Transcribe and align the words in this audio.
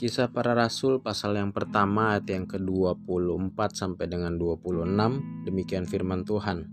Kisah 0.00 0.32
para 0.32 0.56
Rasul 0.56 1.04
pasal 1.04 1.36
yang 1.36 1.52
pertama 1.52 2.16
ayat 2.16 2.24
yang 2.32 2.48
ke-24 2.48 3.52
sampai 3.76 4.08
dengan 4.08 4.40
26 4.40 5.44
demikian 5.44 5.84
firman 5.84 6.24
Tuhan. 6.24 6.72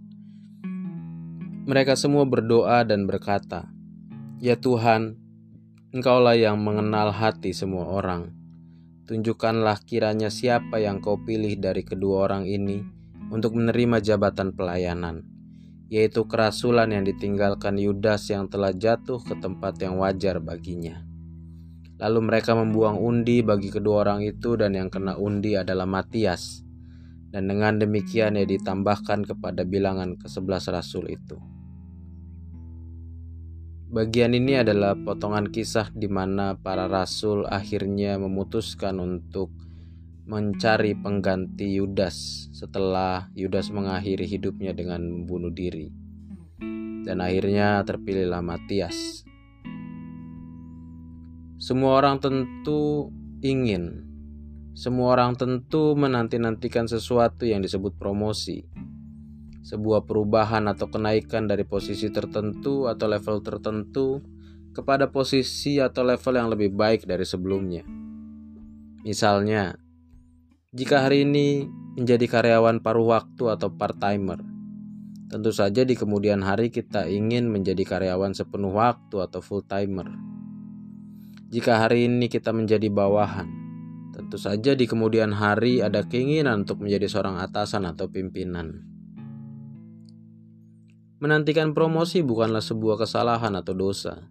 Mereka 1.68 2.00
semua 2.00 2.24
berdoa 2.24 2.88
dan 2.88 3.04
berkata, 3.04 3.68
"Ya 4.40 4.56
Tuhan, 4.56 5.20
Engkaulah 5.92 6.40
yang 6.40 6.56
mengenal 6.64 7.12
hati 7.12 7.52
semua 7.52 7.92
orang. 7.92 8.32
Tunjukkanlah 9.12 9.84
kiranya 9.84 10.32
siapa 10.32 10.80
yang 10.80 11.04
Kau 11.04 11.20
pilih 11.20 11.60
dari 11.60 11.84
kedua 11.84 12.32
orang 12.32 12.48
ini 12.48 12.80
untuk 13.28 13.60
menerima 13.60 14.00
jabatan 14.00 14.56
pelayanan." 14.56 15.28
yaitu 15.88 16.28
kerasulan 16.28 16.92
yang 16.92 17.08
ditinggalkan 17.08 17.80
Yudas 17.80 18.28
yang 18.28 18.52
telah 18.52 18.76
jatuh 18.76 19.24
ke 19.24 19.40
tempat 19.40 19.80
yang 19.80 19.96
wajar 19.96 20.44
baginya. 20.44 21.07
Lalu 21.98 22.20
mereka 22.30 22.54
membuang 22.54 23.02
undi 23.02 23.42
bagi 23.42 23.74
kedua 23.74 24.06
orang 24.06 24.22
itu 24.22 24.54
dan 24.54 24.78
yang 24.78 24.94
kena 24.94 25.18
undi 25.18 25.58
adalah 25.58 25.90
Matias. 25.90 26.62
Dan 27.34 27.50
dengan 27.50 27.82
demikian 27.82 28.38
ia 28.38 28.46
ditambahkan 28.46 29.26
kepada 29.26 29.66
bilangan 29.66 30.14
ke-11 30.22 30.64
rasul 30.70 31.10
itu. 31.10 31.42
Bagian 33.88 34.38
ini 34.38 34.62
adalah 34.62 34.94
potongan 34.94 35.50
kisah 35.50 35.90
di 35.96 36.06
mana 36.06 36.54
para 36.60 36.86
rasul 36.86 37.50
akhirnya 37.50 38.20
memutuskan 38.22 39.02
untuk 39.02 39.50
mencari 40.28 40.92
pengganti 40.92 41.80
Yudas 41.80 42.50
setelah 42.52 43.32
Yudas 43.34 43.72
mengakhiri 43.72 44.28
hidupnya 44.28 44.76
dengan 44.76 45.02
membunuh 45.08 45.50
diri. 45.50 45.90
Dan 47.08 47.24
akhirnya 47.24 47.80
terpilihlah 47.88 48.44
Matias 48.44 49.27
semua 51.58 51.98
orang 51.98 52.22
tentu 52.22 53.10
ingin, 53.42 54.06
semua 54.78 55.18
orang 55.18 55.34
tentu 55.34 55.98
menanti-nantikan 55.98 56.86
sesuatu 56.86 57.50
yang 57.50 57.66
disebut 57.66 57.98
promosi, 57.98 58.62
sebuah 59.66 60.06
perubahan 60.06 60.70
atau 60.70 60.86
kenaikan 60.86 61.50
dari 61.50 61.66
posisi 61.66 62.14
tertentu 62.14 62.86
atau 62.86 63.10
level 63.10 63.42
tertentu 63.42 64.22
kepada 64.70 65.10
posisi 65.10 65.82
atau 65.82 66.06
level 66.06 66.34
yang 66.38 66.54
lebih 66.54 66.78
baik 66.78 67.10
dari 67.10 67.26
sebelumnya. 67.26 67.82
Misalnya, 69.02 69.74
jika 70.70 71.10
hari 71.10 71.26
ini 71.26 71.66
menjadi 71.98 72.30
karyawan 72.30 72.86
paruh 72.86 73.18
waktu 73.18 73.50
atau 73.50 73.74
part-timer, 73.74 74.46
tentu 75.34 75.50
saja 75.50 75.82
di 75.82 75.98
kemudian 75.98 76.46
hari 76.46 76.70
kita 76.70 77.10
ingin 77.10 77.50
menjadi 77.50 77.82
karyawan 77.82 78.38
sepenuh 78.38 78.78
waktu 78.78 79.26
atau 79.26 79.42
full-timer. 79.42 80.37
Jika 81.48 81.80
hari 81.80 82.12
ini 82.12 82.28
kita 82.28 82.52
menjadi 82.52 82.92
bawahan, 82.92 83.48
tentu 84.12 84.36
saja 84.36 84.76
di 84.76 84.84
kemudian 84.84 85.32
hari 85.32 85.80
ada 85.80 86.04
keinginan 86.04 86.68
untuk 86.68 86.84
menjadi 86.84 87.08
seorang 87.08 87.40
atasan 87.40 87.88
atau 87.88 88.12
pimpinan. 88.12 88.84
Menantikan 91.24 91.72
promosi 91.72 92.20
bukanlah 92.20 92.60
sebuah 92.60 93.00
kesalahan 93.00 93.56
atau 93.56 93.72
dosa. 93.72 94.28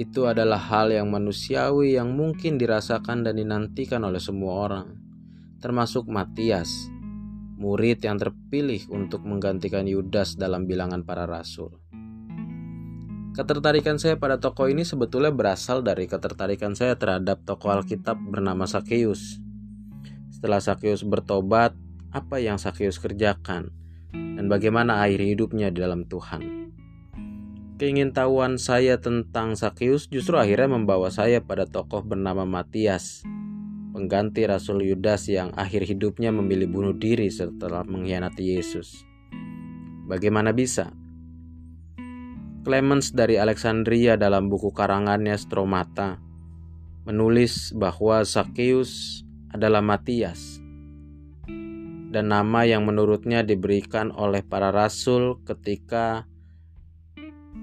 Itu 0.00 0.24
adalah 0.24 0.56
hal 0.56 0.96
yang 0.96 1.12
manusiawi 1.12 2.00
yang 2.00 2.16
mungkin 2.16 2.56
dirasakan 2.56 3.28
dan 3.28 3.36
dinantikan 3.36 4.00
oleh 4.00 4.18
semua 4.18 4.64
orang, 4.64 4.88
termasuk 5.60 6.08
Matias, 6.08 6.72
murid 7.60 8.00
yang 8.00 8.16
terpilih 8.16 8.80
untuk 8.88 9.28
menggantikan 9.28 9.84
Yudas 9.84 10.40
dalam 10.40 10.64
bilangan 10.64 11.04
para 11.04 11.28
rasul. 11.28 11.87
Ketertarikan 13.36 14.00
saya 14.00 14.16
pada 14.16 14.40
tokoh 14.40 14.68
ini 14.68 14.82
sebetulnya 14.82 15.32
berasal 15.32 15.84
dari 15.84 16.08
ketertarikan 16.08 16.72
saya 16.72 16.96
terhadap 16.96 17.44
tokoh 17.44 17.70
Alkitab 17.70 18.16
bernama 18.16 18.64
Sakeus. 18.64 19.40
Setelah 20.32 20.62
Sakeus 20.62 21.04
bertobat, 21.04 21.74
apa 22.08 22.40
yang 22.40 22.56
Sakeus 22.56 22.96
kerjakan 22.96 23.68
dan 24.12 24.46
bagaimana 24.48 25.04
akhir 25.04 25.20
hidupnya 25.20 25.68
di 25.68 25.82
dalam 25.84 26.08
Tuhan. 26.08 26.72
Keingintahuan 27.78 28.58
saya 28.58 28.98
tentang 28.98 29.54
Sakeus 29.54 30.10
justru 30.10 30.34
akhirnya 30.34 30.74
membawa 30.74 31.14
saya 31.14 31.38
pada 31.38 31.62
tokoh 31.62 32.02
bernama 32.02 32.42
Matias, 32.42 33.22
pengganti 33.94 34.42
Rasul 34.50 34.82
Yudas 34.82 35.30
yang 35.30 35.54
akhir 35.54 35.86
hidupnya 35.86 36.34
memilih 36.34 36.66
bunuh 36.66 36.94
diri 36.94 37.30
setelah 37.30 37.86
mengkhianati 37.86 38.42
Yesus. 38.58 39.06
Bagaimana 40.10 40.50
bisa? 40.50 40.90
Clemens 42.68 43.16
dari 43.16 43.40
Alexandria 43.40 44.20
dalam 44.20 44.52
buku 44.52 44.76
karangannya 44.76 45.40
Stromata 45.40 46.20
menulis 47.08 47.72
bahwa 47.72 48.20
Zacchaeus 48.20 49.24
adalah 49.48 49.80
Matias 49.80 50.60
dan 52.12 52.28
nama 52.28 52.68
yang 52.68 52.84
menurutnya 52.84 53.40
diberikan 53.40 54.12
oleh 54.12 54.44
para 54.44 54.68
rasul 54.68 55.40
ketika 55.48 56.28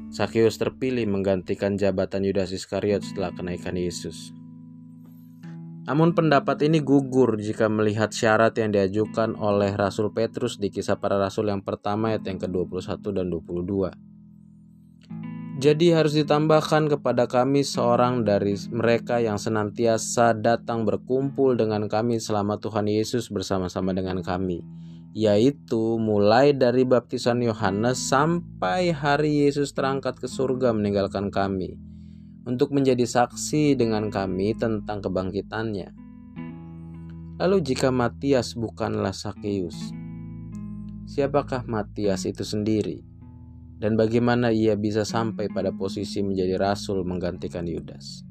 Zacchaeus 0.09 0.57
terpilih 0.57 1.05
menggantikan 1.05 1.77
jabatan 1.77 2.25
Yudas 2.25 2.49
Iskariot 2.49 3.05
setelah 3.05 3.29
kenaikan 3.29 3.77
Yesus. 3.77 4.33
Namun 5.85 6.17
pendapat 6.17 6.65
ini 6.65 6.81
gugur 6.81 7.37
jika 7.37 7.69
melihat 7.69 8.09
syarat 8.09 8.57
yang 8.57 8.73
diajukan 8.73 9.37
oleh 9.37 9.69
Rasul 9.77 10.09
Petrus 10.17 10.57
di 10.57 10.73
kisah 10.73 10.97
para 10.97 11.21
rasul 11.21 11.53
yang 11.53 11.61
pertama 11.61 12.09
ayat 12.09 12.25
yang 12.25 12.41
ke-21 12.41 13.05
dan 13.13 13.29
22. 13.29 14.14
Jadi 15.55 15.95
harus 15.95 16.19
ditambahkan 16.19 16.91
kepada 16.91 17.31
kami 17.31 17.63
seorang 17.63 18.27
dari 18.27 18.59
mereka 18.75 19.23
yang 19.23 19.39
senantiasa 19.39 20.35
datang 20.35 20.83
berkumpul 20.83 21.55
dengan 21.55 21.87
kami 21.87 22.19
selama 22.19 22.59
Tuhan 22.59 22.91
Yesus 22.91 23.31
bersama-sama 23.31 23.95
dengan 23.95 24.19
kami, 24.19 24.59
yaitu 25.15 25.95
mulai 25.95 26.51
dari 26.51 26.83
baptisan 26.83 27.39
Yohanes 27.39 27.95
sampai 28.03 28.91
hari 28.91 29.47
Yesus 29.47 29.71
terangkat 29.71 30.19
ke 30.19 30.27
surga 30.27 30.75
meninggalkan 30.75 31.31
kami, 31.31 31.79
untuk 32.43 32.75
menjadi 32.75 33.07
saksi 33.07 33.79
dengan 33.79 34.11
kami 34.11 34.59
tentang 34.59 34.99
kebangkitannya. 34.99 35.87
Lalu 37.39 37.57
jika 37.63 37.95
Matias 37.95 38.59
bukanlah 38.59 39.15
Sakeus, 39.15 39.95
siapakah 41.07 41.63
Matias 41.63 42.27
itu 42.27 42.43
sendiri? 42.43 43.14
Dan 43.79 43.99
bagaimana 43.99 44.51
ia 44.55 44.79
bisa 44.79 45.03
sampai 45.03 45.51
pada 45.51 45.75
posisi 45.75 46.23
menjadi 46.23 46.55
rasul 46.55 47.03
menggantikan 47.03 47.67
Yudas. 47.67 48.23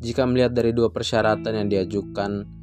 Jika 0.00 0.24
melihat 0.24 0.56
dari 0.56 0.72
dua 0.72 0.88
persyaratan 0.88 1.52
yang 1.64 1.68
diajukan 1.68 2.60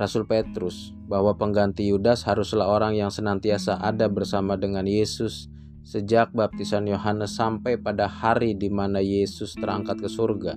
Rasul 0.00 0.24
Petrus 0.24 0.96
bahwa 1.08 1.36
pengganti 1.36 1.84
Yudas 1.88 2.24
haruslah 2.24 2.68
orang 2.68 2.96
yang 2.96 3.12
senantiasa 3.12 3.76
ada 3.80 4.08
bersama 4.08 4.56
dengan 4.56 4.88
Yesus 4.88 5.52
sejak 5.84 6.32
baptisan 6.32 6.88
Yohanes 6.88 7.36
sampai 7.36 7.76
pada 7.76 8.08
hari 8.08 8.56
di 8.56 8.72
mana 8.72 9.00
Yesus 9.00 9.52
terangkat 9.56 10.00
ke 10.00 10.08
surga. 10.08 10.56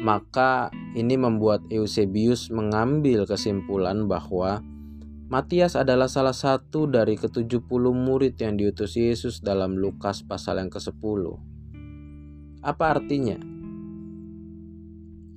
Maka 0.00 0.68
ini 0.92 1.14
membuat 1.14 1.64
Eusebius 1.70 2.52
mengambil 2.52 3.24
kesimpulan 3.24 4.08
bahwa 4.10 4.60
Matias 5.32 5.80
adalah 5.80 6.12
salah 6.12 6.36
satu 6.36 6.84
dari 6.84 7.16
ke-70 7.16 7.64
murid 7.88 8.36
yang 8.36 8.60
diutus 8.60 9.00
Yesus 9.00 9.40
dalam 9.40 9.80
Lukas 9.80 10.20
pasal 10.20 10.60
yang 10.60 10.68
ke-10. 10.68 11.24
Apa 12.60 12.92
artinya? 12.92 13.40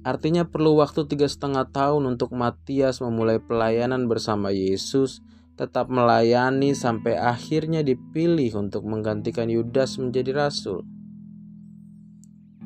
Artinya 0.03 0.44
perlu 0.51 0.83
waktu 0.83 1.07
tiga 1.07 1.31
setengah 1.31 1.72
tahun 1.72 2.11
untuk 2.11 2.35
Matias 2.35 3.00
memulai 3.00 3.39
pelayanan 3.39 4.11
bersama 4.11 4.51
Yesus, 4.51 5.23
tetap 5.56 5.88
melayani 5.88 6.75
sampai 6.75 7.16
akhirnya 7.16 7.80
dipilih 7.80 8.51
untuk 8.59 8.83
menggantikan 8.83 9.48
Yudas 9.48 9.95
menjadi 9.95 10.36
rasul. 10.36 10.83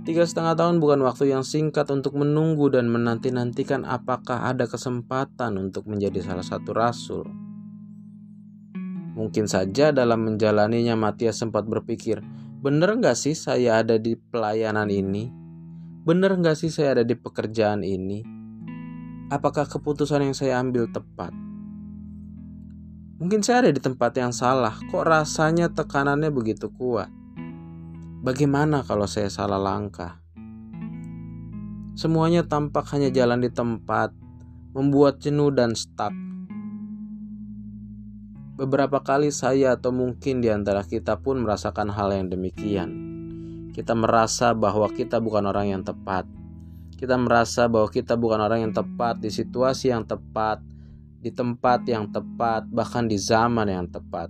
Tiga 0.08 0.24
setengah 0.24 0.56
tahun 0.56 0.80
bukan 0.80 1.04
waktu 1.04 1.36
yang 1.36 1.44
singkat 1.44 1.92
untuk 1.92 2.16
menunggu 2.16 2.72
dan 2.72 2.88
menanti-nantikan 2.88 3.84
apakah 3.84 4.48
ada 4.48 4.64
kesempatan 4.64 5.60
untuk 5.60 5.92
menjadi 5.92 6.24
salah 6.24 6.46
satu 6.46 6.72
rasul. 6.72 7.28
Mungkin 9.20 9.52
saja 9.52 9.92
dalam 9.92 10.24
menjalaninya 10.24 10.96
Matias 10.96 11.44
sempat 11.44 11.68
berpikir, 11.68 12.24
bener 12.64 12.96
nggak 12.96 13.20
sih 13.20 13.36
saya 13.36 13.84
ada 13.84 14.00
di 14.00 14.16
pelayanan 14.16 14.88
ini? 14.88 15.28
Bener 16.08 16.32
nggak 16.40 16.56
sih 16.56 16.72
saya 16.72 16.96
ada 16.96 17.04
di 17.04 17.20
pekerjaan 17.20 17.84
ini? 17.84 18.24
Apakah 19.28 19.68
keputusan 19.68 20.24
yang 20.24 20.34
saya 20.34 20.64
ambil 20.64 20.88
tepat? 20.88 21.36
Mungkin 23.20 23.44
saya 23.44 23.68
ada 23.68 23.72
di 23.76 23.84
tempat 23.84 24.16
yang 24.16 24.32
salah, 24.32 24.80
kok 24.88 25.04
rasanya 25.04 25.68
tekanannya 25.68 26.32
begitu 26.32 26.72
kuat? 26.72 27.19
Bagaimana 28.20 28.84
kalau 28.84 29.08
saya 29.08 29.32
salah 29.32 29.56
langkah? 29.56 30.20
Semuanya 31.96 32.44
tampak 32.44 32.92
hanya 32.92 33.08
jalan 33.08 33.40
di 33.40 33.48
tempat, 33.48 34.12
membuat 34.76 35.24
jenuh 35.24 35.56
dan 35.56 35.72
stuck. 35.72 36.12
Beberapa 38.60 39.00
kali 39.00 39.32
saya 39.32 39.80
atau 39.80 39.96
mungkin 39.96 40.44
di 40.44 40.52
antara 40.52 40.84
kita 40.84 41.16
pun 41.24 41.48
merasakan 41.48 41.96
hal 41.96 42.12
yang 42.12 42.28
demikian. 42.28 42.92
Kita 43.72 43.96
merasa 43.96 44.52
bahwa 44.52 44.92
kita 44.92 45.24
bukan 45.24 45.48
orang 45.48 45.80
yang 45.80 45.84
tepat. 45.88 46.28
Kita 47.00 47.16
merasa 47.16 47.72
bahwa 47.72 47.88
kita 47.88 48.20
bukan 48.20 48.44
orang 48.44 48.68
yang 48.68 48.76
tepat 48.76 49.24
di 49.24 49.32
situasi 49.32 49.96
yang 49.96 50.04
tepat, 50.04 50.60
di 51.24 51.32
tempat 51.32 51.88
yang 51.88 52.12
tepat, 52.12 52.68
bahkan 52.68 53.08
di 53.08 53.16
zaman 53.16 53.72
yang 53.72 53.88
tepat. 53.88 54.28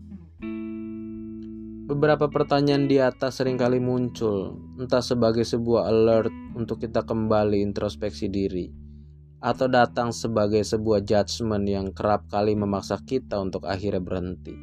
Beberapa 1.89 2.29
pertanyaan 2.29 2.85
di 2.85 3.01
atas 3.01 3.41
sering 3.41 3.57
kali 3.57 3.81
muncul, 3.81 4.53
entah 4.77 5.01
sebagai 5.01 5.41
sebuah 5.41 5.89
alert 5.89 6.29
untuk 6.53 6.85
kita 6.85 7.01
kembali 7.01 7.65
introspeksi 7.65 8.29
diri, 8.29 8.69
atau 9.41 9.65
datang 9.65 10.13
sebagai 10.13 10.61
sebuah 10.61 11.01
judgement 11.01 11.65
yang 11.65 11.89
kerap 11.89 12.29
kali 12.29 12.53
memaksa 12.53 13.01
kita 13.01 13.41
untuk 13.41 13.65
akhirnya 13.65 14.05
berhenti. 14.05 14.53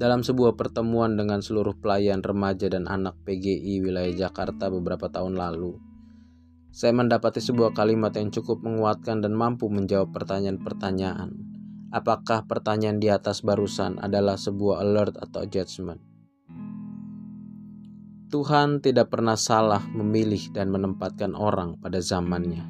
Dalam 0.00 0.24
sebuah 0.24 0.56
pertemuan 0.56 1.12
dengan 1.20 1.44
seluruh 1.44 1.76
pelayan 1.76 2.24
remaja 2.24 2.64
dan 2.72 2.88
anak 2.88 3.20
PGI 3.28 3.84
wilayah 3.84 4.16
Jakarta 4.16 4.72
beberapa 4.72 5.12
tahun 5.12 5.36
lalu, 5.36 5.76
saya 6.72 6.96
mendapati 6.96 7.44
sebuah 7.44 7.76
kalimat 7.76 8.16
yang 8.16 8.32
cukup 8.32 8.64
menguatkan 8.64 9.20
dan 9.20 9.36
mampu 9.36 9.68
menjawab 9.68 10.08
pertanyaan-pertanyaan 10.16 11.43
apakah 11.94 12.42
pertanyaan 12.50 12.98
di 12.98 13.06
atas 13.06 13.46
barusan 13.46 14.02
adalah 14.02 14.34
sebuah 14.34 14.82
alert 14.82 15.14
atau 15.14 15.46
judgment. 15.46 16.02
Tuhan 18.34 18.82
tidak 18.82 19.14
pernah 19.14 19.38
salah 19.38 19.86
memilih 19.94 20.50
dan 20.50 20.74
menempatkan 20.74 21.38
orang 21.38 21.78
pada 21.78 22.02
zamannya. 22.02 22.66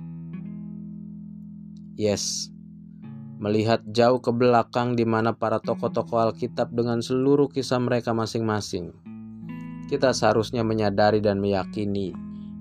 Yes, 1.97 2.53
melihat 3.41 3.81
jauh 3.89 4.21
ke 4.21 4.29
belakang 4.29 4.93
di 4.93 5.09
mana 5.09 5.33
para 5.33 5.65
tokoh-tokoh 5.65 6.21
Alkitab 6.29 6.69
dengan 6.77 7.01
seluruh 7.01 7.49
kisah 7.49 7.81
mereka 7.81 8.13
masing-masing, 8.13 8.93
kita 9.89 10.13
seharusnya 10.13 10.61
menyadari 10.61 11.25
dan 11.25 11.41
meyakini 11.41 12.13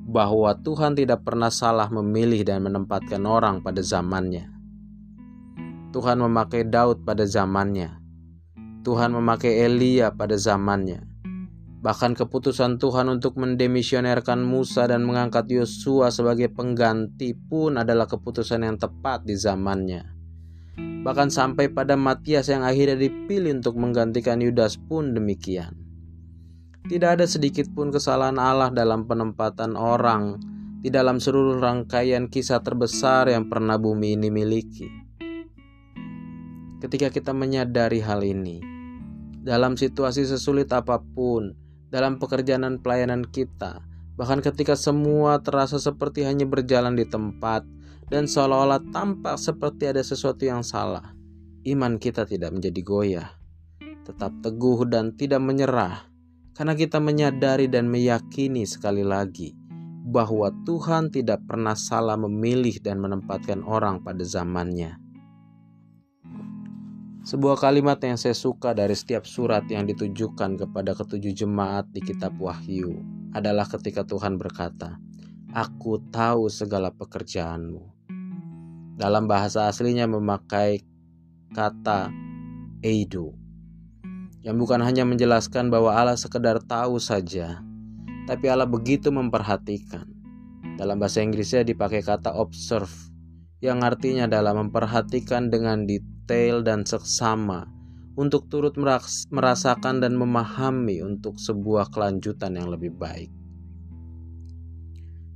bahwa 0.07 0.56
Tuhan 0.56 0.95
tidak 0.95 1.27
pernah 1.27 1.51
salah 1.51 1.92
memilih 1.92 2.48
dan 2.48 2.63
menempatkan 2.63 3.25
orang 3.27 3.60
pada 3.60 3.83
zamannya. 3.83 4.53
Tuhan 5.94 6.25
memakai 6.25 6.66
Daud 6.66 7.06
pada 7.06 7.22
zamannya. 7.22 8.01
Tuhan 8.81 9.13
memakai 9.13 9.62
Elia 9.62 10.10
pada 10.10 10.34
zamannya. 10.34 11.06
Bahkan 11.86 12.18
keputusan 12.18 12.81
Tuhan 12.81 13.13
untuk 13.13 13.38
mendemisionerkan 13.38 14.42
Musa 14.42 14.90
dan 14.90 15.06
mengangkat 15.06 15.45
Yosua 15.54 16.10
sebagai 16.10 16.50
pengganti 16.50 17.38
pun 17.38 17.78
adalah 17.78 18.10
keputusan 18.10 18.66
yang 18.66 18.81
tepat 18.81 19.22
di 19.22 19.38
zamannya. 19.38 20.01
Bahkan 21.06 21.30
sampai 21.30 21.69
pada 21.69 21.94
Matias 21.94 22.50
yang 22.50 22.66
akhirnya 22.66 22.98
dipilih 22.98 23.62
untuk 23.62 23.78
menggantikan 23.78 24.42
Yudas 24.42 24.81
pun 24.81 25.13
demikian. 25.13 25.78
Tidak 26.89 27.22
ada 27.22 27.30
sedikit 27.30 27.69
pun 27.69 27.94
kesalahan 27.94 28.42
Allah 28.42 28.74
dalam 28.74 29.06
penempatan 29.06 29.78
orang 29.78 30.42
di 30.81 30.89
dalam 30.89 31.22
seluruh 31.22 31.62
rangkaian 31.62 32.34
kisah 32.34 32.66
terbesar 32.66 33.30
yang 33.30 33.46
pernah 33.46 33.78
bumi 33.78 34.18
ini 34.18 34.34
miliki. 34.34 35.03
Ketika 36.84 37.08
kita 37.08 37.32
menyadari 37.32 38.04
hal 38.04 38.28
ini, 38.28 38.60
dalam 39.40 39.80
situasi 39.80 40.28
sesulit 40.28 40.68
apa 40.76 41.00
pun, 41.00 41.56
dalam 41.88 42.20
pekerjaan 42.20 42.84
pelayanan 42.84 43.24
kita, 43.24 43.80
bahkan 44.20 44.44
ketika 44.44 44.76
semua 44.76 45.40
terasa 45.40 45.80
seperti 45.80 46.28
hanya 46.28 46.44
berjalan 46.44 47.00
di 47.00 47.08
tempat 47.08 47.64
dan 48.12 48.28
seolah-olah 48.28 48.84
tampak 48.92 49.40
seperti 49.40 49.96
ada 49.96 50.04
sesuatu 50.04 50.44
yang 50.44 50.60
salah, 50.60 51.16
iman 51.64 51.96
kita 51.96 52.28
tidak 52.28 52.52
menjadi 52.52 52.82
goyah, 52.84 53.30
tetap 54.04 54.36
teguh 54.44 54.84
dan 54.84 55.16
tidak 55.16 55.40
menyerah, 55.40 56.04
karena 56.52 56.76
kita 56.76 57.00
menyadari 57.00 57.72
dan 57.72 57.88
meyakini 57.88 58.68
sekali 58.68 59.08
lagi 59.08 59.56
bahwa 60.04 60.52
Tuhan 60.68 61.16
tidak 61.16 61.48
pernah 61.48 61.80
salah 61.80 62.20
memilih 62.20 62.76
dan 62.84 63.00
menempatkan 63.00 63.64
orang 63.64 64.04
pada 64.04 64.28
zamannya. 64.28 65.03
Sebuah 67.24 67.56
kalimat 67.56 68.04
yang 68.04 68.20
saya 68.20 68.36
suka 68.36 68.75
dari 68.75 68.92
setiap 69.00 69.24
surat 69.24 69.64
yang 69.72 69.88
ditujukan 69.88 70.60
kepada 70.60 70.92
ketujuh 70.92 71.31
jemaat 71.31 71.88
di 71.96 72.04
kitab 72.04 72.36
Wahyu 72.36 73.00
adalah 73.31 73.64
ketika 73.64 74.04
Tuhan 74.04 74.36
berkata, 74.36 75.00
Aku 75.56 76.04
tahu 76.12 76.52
segala 76.52 76.92
pekerjaanmu. 76.92 77.80
Dalam 79.00 79.31
bahasa 79.31 79.72
aslinya 79.72 80.04
memakai 80.04 80.84
kata 81.56 82.12
eido, 82.84 83.31
yang 84.44 84.60
bukan 84.60 84.84
hanya 84.84 85.08
menjelaskan 85.08 85.72
bahwa 85.72 85.96
Allah 85.96 86.20
sekedar 86.20 86.60
tahu 86.60 87.00
saja, 87.00 87.64
tapi 88.28 88.52
Allah 88.52 88.68
begitu 88.68 89.16
memperhatikan. 89.16 90.12
Dalam 90.75 91.00
bahasa 91.00 91.24
Inggrisnya 91.24 91.64
dipakai 91.64 92.04
kata 92.04 92.36
observe, 92.36 92.92
yang 93.64 93.80
artinya 93.80 94.28
adalah 94.28 94.52
memperhatikan 94.60 95.48
dengan 95.48 95.88
detail 95.88 96.12
detail 96.24 96.64
dan 96.64 96.88
seksama 96.88 97.68
untuk 98.16 98.48
turut 98.48 98.80
merasakan 99.28 100.00
dan 100.00 100.16
memahami 100.16 101.04
untuk 101.04 101.36
sebuah 101.36 101.92
kelanjutan 101.92 102.56
yang 102.56 102.72
lebih 102.72 102.96
baik. 102.96 103.28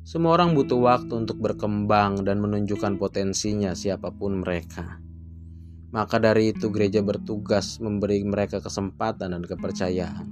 Semua 0.07 0.39
orang 0.39 0.56
butuh 0.56 0.80
waktu 0.80 1.28
untuk 1.28 1.44
berkembang 1.44 2.24
dan 2.24 2.39
menunjukkan 2.39 2.95
potensinya 2.95 3.75
siapa 3.75 4.16
pun 4.16 4.39
mereka. 4.39 5.04
Maka 5.92 6.24
dari 6.24 6.56
itu 6.56 6.72
gereja 6.72 7.04
bertugas 7.04 7.84
memberi 7.84 8.24
mereka 8.24 8.63
kesempatan 8.63 9.36
dan 9.36 9.44
kepercayaan. 9.44 10.28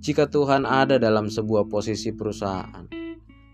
Jika 0.00 0.32
Tuhan 0.32 0.64
ada 0.64 0.96
dalam 0.96 1.28
sebuah 1.28 1.68
posisi 1.68 2.16
perusahaan, 2.16 2.88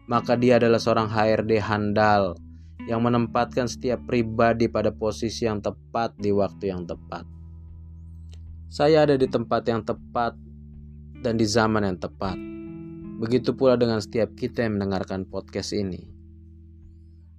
maka 0.07 0.39
dia 0.39 0.63
adalah 0.63 0.79
seorang 0.79 1.11
HRD 1.11 1.59
handal 1.59 2.39
yang 2.85 3.01
menempatkan 3.01 3.71
setiap 3.71 4.03
pribadi 4.05 4.69
pada 4.69 4.93
posisi 4.93 5.49
yang 5.49 5.63
tepat 5.65 6.19
di 6.21 6.35
waktu 6.35 6.75
yang 6.75 6.85
tepat. 6.85 7.25
Saya 8.69 9.07
ada 9.07 9.15
di 9.15 9.31
tempat 9.31 9.63
yang 9.71 9.87
tepat 9.87 10.35
dan 11.23 11.39
di 11.39 11.47
zaman 11.47 11.87
yang 11.87 11.99
tepat. 11.99 12.37
Begitu 13.23 13.55
pula 13.55 13.79
dengan 13.79 14.03
setiap 14.03 14.35
kita 14.35 14.67
yang 14.67 14.77
mendengarkan 14.77 15.25
podcast 15.25 15.73
ini. 15.73 16.11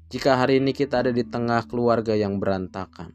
Jika 0.09 0.39
hari 0.39 0.63
ini 0.63 0.71
kita 0.71 1.03
ada 1.03 1.11
di 1.11 1.27
tengah 1.27 1.67
keluarga 1.67 2.15
yang 2.15 2.39
berantakan, 2.39 3.11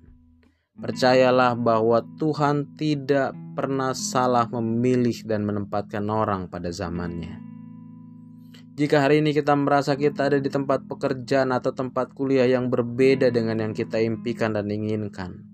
percayalah 0.77 1.57
bahwa 1.57 2.05
Tuhan 2.21 2.77
tidak 2.77 3.33
pernah 3.57 3.97
salah 3.97 4.45
memilih 4.53 5.25
dan 5.25 5.49
menempatkan 5.49 6.05
orang 6.13 6.53
pada 6.53 6.69
zamannya. 6.69 7.50
Jika 8.81 9.05
hari 9.05 9.21
ini 9.21 9.37
kita 9.37 9.53
merasa 9.61 9.93
kita 9.93 10.33
ada 10.33 10.41
di 10.41 10.49
tempat 10.49 10.89
pekerjaan 10.89 11.53
atau 11.53 11.69
tempat 11.77 12.17
kuliah 12.17 12.49
yang 12.49 12.73
berbeda 12.73 13.29
dengan 13.29 13.61
yang 13.61 13.77
kita 13.77 14.01
impikan 14.01 14.57
dan 14.57 14.73
inginkan, 14.73 15.45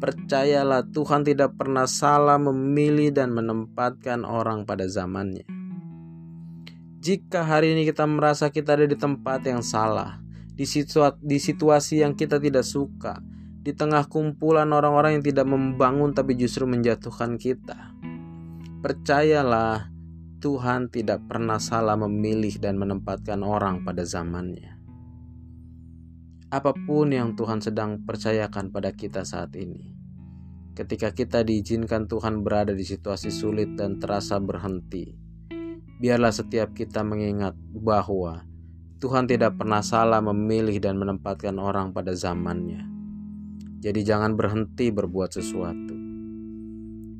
percayalah 0.00 0.88
Tuhan 0.88 1.20
tidak 1.20 1.52
pernah 1.60 1.84
salah 1.84 2.40
memilih 2.40 3.12
dan 3.12 3.36
menempatkan 3.36 4.24
orang 4.24 4.64
pada 4.64 4.88
zamannya. 4.88 5.44
Jika 7.04 7.44
hari 7.44 7.76
ini 7.76 7.84
kita 7.84 8.08
merasa 8.08 8.48
kita 8.48 8.72
ada 8.72 8.88
di 8.88 8.96
tempat 8.96 9.44
yang 9.44 9.60
salah, 9.60 10.24
di, 10.56 10.64
di 11.20 11.36
situasi 11.36 12.00
yang 12.00 12.16
kita 12.16 12.40
tidak 12.40 12.64
suka, 12.64 13.20
di 13.60 13.76
tengah 13.76 14.08
kumpulan 14.08 14.72
orang-orang 14.72 15.20
yang 15.20 15.24
tidak 15.28 15.44
membangun 15.44 16.16
tapi 16.16 16.32
justru 16.40 16.64
menjatuhkan 16.64 17.36
kita, 17.36 17.92
percayalah 18.80 19.92
Tuhan 20.36 20.92
tidak 20.92 21.32
pernah 21.32 21.56
salah 21.56 21.96
memilih 21.96 22.60
dan 22.60 22.76
menempatkan 22.76 23.40
orang 23.40 23.88
pada 23.88 24.04
zamannya. 24.04 24.76
Apa 26.52 26.76
pun 26.76 27.08
yang 27.08 27.32
Tuhan 27.32 27.64
sedang 27.64 28.04
percayakan 28.04 28.68
pada 28.68 28.92
kita 28.92 29.24
saat 29.24 29.56
ini, 29.56 29.96
ketika 30.76 31.16
kita 31.16 31.40
diizinkan 31.40 32.04
Tuhan 32.04 32.44
berada 32.44 32.76
di 32.76 32.84
situasi 32.84 33.32
sulit 33.32 33.80
dan 33.80 33.96
terasa 33.96 34.36
berhenti, 34.36 35.16
biarlah 36.04 36.36
setiap 36.36 36.76
kita 36.76 37.00
mengingat 37.00 37.56
bahwa 37.72 38.44
Tuhan 39.00 39.24
tidak 39.24 39.56
pernah 39.56 39.80
salah 39.80 40.20
memilih 40.20 40.76
dan 40.84 41.00
menempatkan 41.00 41.56
orang 41.56 41.96
pada 41.96 42.12
zamannya. 42.12 42.84
Jadi, 43.80 44.04
jangan 44.04 44.36
berhenti 44.36 44.92
berbuat 44.92 45.32
sesuatu. 45.32 45.96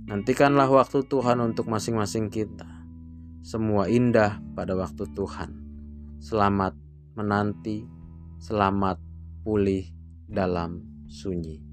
Nantikanlah 0.05 0.69
waktu 0.69 1.01
Tuhan 1.09 1.41
untuk 1.41 1.69
masing-masing 1.69 2.29
kita 2.29 2.76
semua 3.47 3.87
indah 3.87 4.43
pada 4.59 4.75
waktu 4.75 5.07
Tuhan. 5.15 5.55
Selamat 6.19 6.75
menanti, 7.15 7.87
selamat 8.43 8.99
pulih 9.47 9.87
dalam 10.27 10.83
sunyi. 11.07 11.66